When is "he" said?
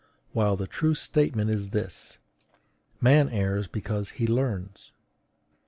4.17-4.25